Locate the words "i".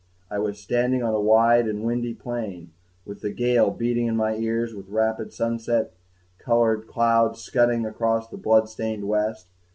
0.31-0.39